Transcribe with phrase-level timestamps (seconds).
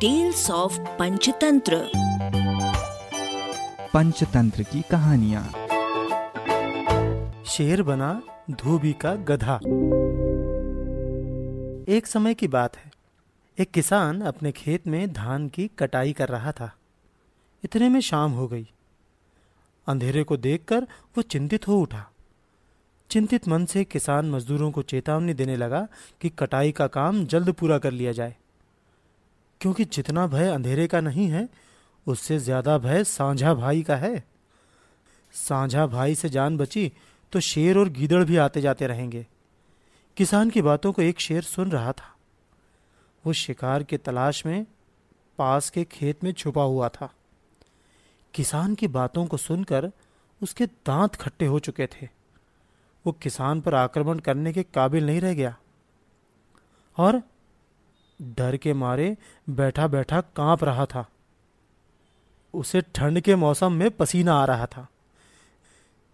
[0.00, 1.90] Tales of Panchatantra
[3.94, 5.52] Panchatantra की कहानियाँ।
[7.44, 9.56] शेर बना धोबी का गधा।
[11.92, 12.92] एक समय की बात है।
[13.58, 16.72] एक किसान अपने खेत में धान की कटाई कर रहा था।
[17.64, 18.68] इतने में शाम हो गई।
[19.86, 22.10] अंधेरे को देखकर वो चिंतित हो उठा।
[23.10, 25.88] चिंतित मन से किसान मजदूरों को चेतावनी देने लगा
[26.20, 28.36] कि कटाई का काम जल्द पूरा कर लिया जाए।
[29.60, 31.48] क्योंकि जितना भय अंधेरे का नहीं है,
[32.06, 34.24] उससे ज़्यादा भय साझा भाई का है।
[35.34, 36.90] साझा भाई से जान बची
[37.32, 39.26] तो शेर और गीदड़ भी आते जाते रहेंगे।
[40.16, 42.14] किसान की बातों को एक शेर सुन रहा था।
[43.24, 44.66] वो शिकार के तलाश में,
[45.38, 47.12] पास के खेत में छुपा हुआ था।
[48.34, 49.90] किसान की बातों को सुनकर
[50.40, 52.08] उसके दांत खट्टे हो चुके थे।
[53.04, 55.56] वो किसान पर आक्रमण करने के काबिल नहीं रह गया।
[56.98, 57.22] और
[58.22, 59.16] डर के मारे
[59.50, 61.06] बैठा बैठा काँप रहा था।
[62.54, 64.88] उसे ठंड के मौसम में पसीना आ रहा था।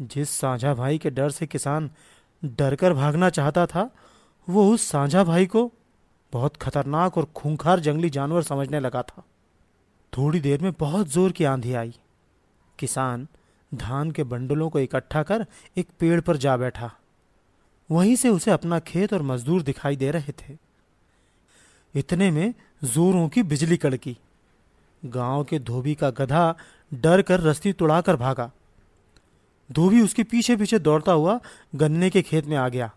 [0.00, 1.90] जिस साझा भाई के डर से किसान
[2.44, 3.90] डरकर भागना चाहता था,
[4.48, 5.72] वो उस साझा भाई को
[6.32, 9.24] बहुत खतरनाक और खूंखार जंगली जानवर समझने लगा था।
[10.16, 11.94] थोड़ी देर में बहुत ज़ोर की आंधी आई।
[12.78, 13.28] किसान
[13.74, 16.92] धान के बंडलों को इकट्ठा कर एक पेड़ पर जा बैठा।
[17.90, 20.65] वहीं से उसे अपना खेत और मजदूर दिखाई दे रहे थे।
[21.94, 24.16] इतने में जोरों की बिजली कड़की।
[25.04, 26.54] गाँव के धोबी का गधा
[26.94, 28.50] डर कर रस्ती तुड़ाकर भागा।
[29.72, 31.40] धोबी उसके पीछे पीछे दौड़ता हुआ
[31.74, 32.90] गन्ने के खेत में आ गया।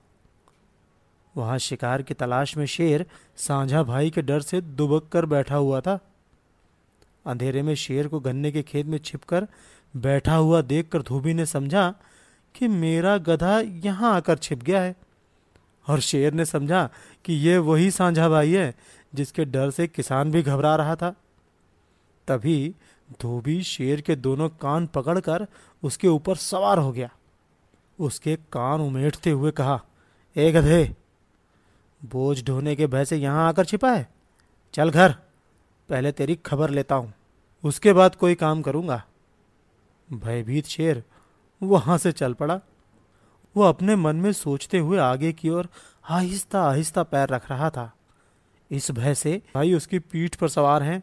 [1.37, 3.05] वहाँ शिकार की तलाश में शेर
[3.37, 5.99] सांझा भाई के डर से दुबक कर बैठा हुआ था।
[7.25, 9.47] अंधेरे में शेर को गन्ने के खेत में छिपकर
[9.97, 11.93] बैठा हुआ देखकर धोबी ने समझा
[12.55, 14.95] कि मेरा गधा यहाँ आकर छिप गया है।
[15.89, 16.89] और शेर ने समझा
[17.25, 18.73] कि यह वही सांझा भाई है
[19.13, 21.09] जिसके डर से किसान भी घबरा रहा था।
[22.27, 22.73] तभी
[23.21, 25.45] धोबी शेर के दोनों कान पकड़कर
[25.83, 27.09] उसके ऊपर सवार हो गया।
[27.99, 29.81] उसके कान उमेटते हुए कहा,
[30.35, 30.95] ए गधे,
[32.01, 34.07] बोझ ढोने के भय से यहाँ आकर छिपा है?
[34.73, 35.15] चल घर,
[35.89, 37.13] पहले तेरी खबर लेता हूँ,
[37.63, 39.03] उसके बाद कोई काम करूँगा।
[40.07, 41.03] भयभीत शेर
[41.61, 42.59] वहाँ से चल पड़ा।
[43.55, 45.67] वो अपने मन में सोचते हुए आगे की ओर
[46.09, 47.91] आहिस्ता आहिस्ता पैर रख रहा था।
[48.71, 51.01] इस भय से भाई उसकी पीठ पर सवार हैं।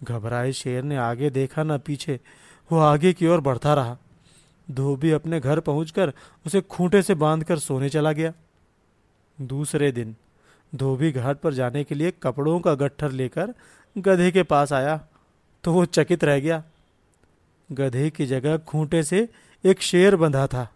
[0.00, 2.20] घबराए शेर ने आगे देखा न पीछे,
[2.70, 3.96] वो आगे की ओर बढ़ता रहा।
[4.68, 6.12] धोबी अपने घर पहुंचकर
[6.46, 8.32] उसे खूंटे से बांधकर सोने चला गया।
[9.38, 10.14] दूसरे दिन
[10.72, 13.54] धोबी घाट पर जाने के लिए कपड़ों का गट्ठर लेकर
[13.96, 15.00] गधे के पास आया
[15.64, 16.62] तो वो चकित रह गया।
[17.70, 19.28] गधे की जगह खूंटे से
[19.64, 20.68] एक शेर बंधा था।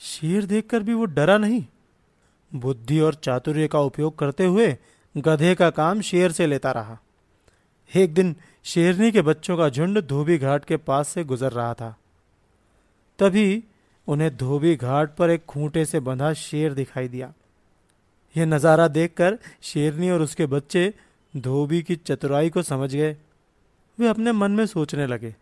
[0.00, 1.64] शेर देखकर भी वो डरा नहीं।
[2.52, 4.76] बुद्धि और चातुर्य का उपयोग करते हुए
[5.14, 6.98] गधे का काम शेर से लेता रहा।
[7.90, 8.34] एक दिन
[8.66, 11.96] शेरनी के बच्चों का झुंड धोबी घाट के पास से गुजर रहा था।
[13.18, 13.62] तभी
[14.08, 17.32] उन्हें धोबी घाट पर एक खूंटे से बंधा शेर दिखाई दिया।
[18.34, 20.92] यह नज़ारा देखकर शेरनी और उसके बच्चे
[21.34, 23.16] धोबी की चतुराई को समझ गए।
[23.98, 25.34] वे अपने मन में सोचने लगे,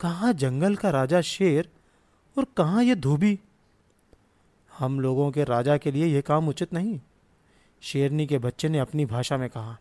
[0.00, 1.68] कहाँ जंगल का राजा शेर
[2.36, 3.38] और कहाँ यह धोबी?
[4.78, 7.00] हम लोगों के राजा के लिए यह काम उचित नहीं।
[7.82, 9.76] शेरनी के बच्चे ने अपनी भाषा में कहा,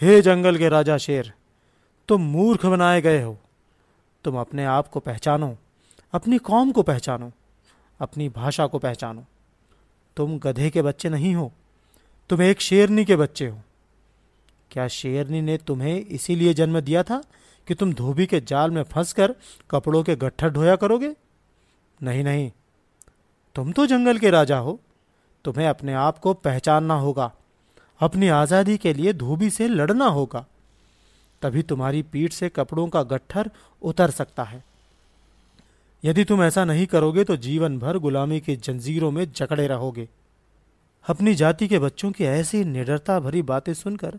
[0.00, 1.32] हे जंगल के राजा शेर,
[2.08, 3.38] तुम मूर्ख बनाए गए हो।
[4.24, 5.56] तुम अपने आप को पहचानो,
[6.12, 7.32] अपनी कौम को पहचानो,
[8.00, 9.24] अपनी भाषा को पहचानो।
[10.16, 11.52] तुम गधे के बच्चे नहीं हो,
[12.30, 13.60] तुम एक शेरनी के बच्चे हो।
[14.70, 17.22] क्या शेरनी ने तुम्हें इसीलिए जन्म दिया था
[17.68, 19.34] कि तुम धोबी के जाल में फंसकर
[19.70, 21.14] कपड़ों के गट्ठर ढोया करोगे?
[22.02, 22.50] नहीं नहीं
[23.56, 24.78] तुम तो जंगल के राजा हो।
[25.44, 27.30] तुम्हें अपने आप को पहचानना होगा।
[28.00, 30.44] अपनी आज़ादी के लिए धोबी से लड़ना होगा।
[31.42, 33.50] तभी तुम्हारी पीठ से कपड़ों का गट्ठर
[33.82, 34.62] उतर सकता है।
[36.04, 40.08] यदि तुम ऐसा नहीं करोगे तो जीवन भर गुलामी की जंजीरों में जकड़े रहोगे।
[41.04, 44.18] अपनी जाति के बच्चों की ऐसी निडरता भरी बातें सुनकर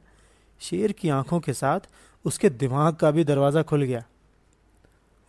[0.61, 1.87] शेर की आँखों के साथ
[2.25, 4.03] उसके दिमाग का भी दरवाज़ा खुल गया।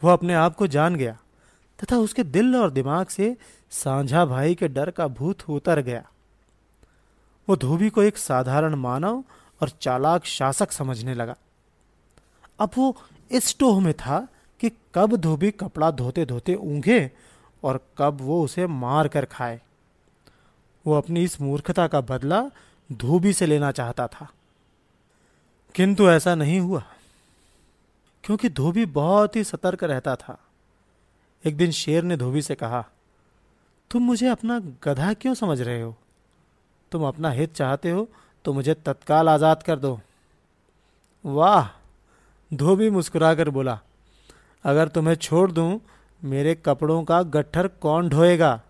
[0.02, 1.16] वह अपने आप को जान गया
[1.78, 3.36] तथा उसके दिल और दिमाग से
[3.70, 6.08] सांझा भाई के डर का भूत उतर गया।
[7.48, 9.24] वो धोबी को एक साधारण मानव
[9.62, 11.36] और चालाक शासक समझने लगा।
[12.60, 12.96] अब वो
[13.30, 14.28] इस टोह में था
[14.60, 17.10] कि कब धोबी कपड़ा धोते धोते ऊंघे
[17.62, 19.60] और कब वो उसे मार कर खाए।
[20.86, 22.50] वो अपनी इस मूर्खता का बदला
[22.92, 24.28] धोबी से लेना चाहता था।
[25.74, 26.82] किंतु ऐसा नहीं हुआ,
[28.24, 30.38] क्योंकि धोबी बहुत ही सतर्क रहता था।
[31.44, 32.86] एक दिन शेर ने धोबी से कहा
[33.90, 35.94] तुम मुझे अपना गधा क्यों समझ रहे हो?
[36.92, 38.08] तुम अपना हित चाहते हो
[38.44, 39.98] तो मुझे तत्काल आज़ाद कर दो।
[41.24, 41.68] वाह!
[42.50, 43.78] धोबी मुस्कुराकर बोला,
[44.64, 45.80] अगर तुम्हें छोड़ दूँ,
[46.22, 48.60] मेरे कपड़ों का गट्ठर कौन ढोएगा?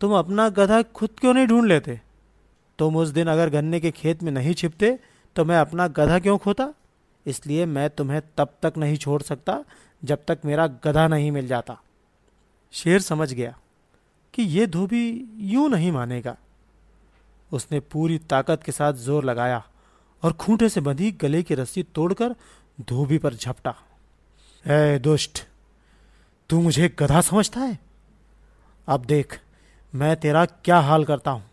[0.00, 2.00] तुम अपना गधा खुद क्यों नहीं ढूंढ लेते?
[2.78, 4.98] तुम उस दिन अगर गन्ने के खेत में नहीं छिपते
[5.36, 6.72] तो मैं अपना गधा क्यों खोता?
[7.26, 9.64] इसलिए मैं तुम्हें तब तक नहीं छोड़ सकता,
[10.02, 11.78] जब तक मेरा गधा नहीं मिल जाता।
[12.74, 13.56] शेर समझ गया।
[14.36, 16.36] कि ये धोबी यूँ नहीं मानेगा।
[17.52, 19.62] उसने पूरी ताकत के साथ ज़ोर लगाया
[20.22, 22.34] और खूंटे से बंधी गले की रस्सी तोड़कर
[22.80, 23.74] धोबी पर झपटा।
[24.64, 25.38] ए, दुष्ट,
[26.50, 27.78] तू मुझे गधा समझता है?
[28.88, 29.40] अब देख,
[29.94, 31.44] मैं तेरा क्या हाल करता हूँ?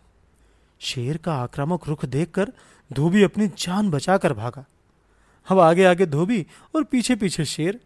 [0.80, 2.52] शेर का आक्रामक रुख देखकर
[2.92, 4.64] धोबी अपनी जान बचाकर भागा।
[5.48, 7.80] अब आगे आगे धोबी और पीछे पीछे शेर।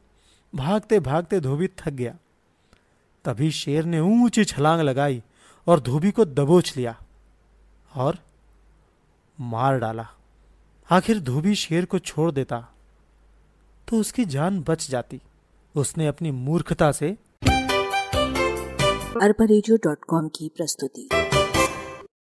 [0.54, 2.14] भागते भागते धोबी थक गया।
[3.28, 5.22] तभी शेर ने ऊँची छलांग लगाई
[5.66, 6.96] और धोबी को दबोच लिया
[7.96, 8.18] और
[9.38, 10.06] मार डाला।
[10.90, 12.58] आखिर धोबी शेर को छोड़ देता
[13.88, 15.20] तो उसकी जान बच जाती।
[15.74, 17.10] उसने अपनी मूर्खता से
[19.22, 19.46] अरबा
[20.28, 21.08] की प्रस्तुति।